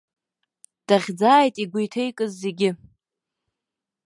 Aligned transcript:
Дахьӡааит 0.87 1.55
игәы 1.63 1.79
иҭеикыз 1.85 2.31
зегьы. 2.41 2.69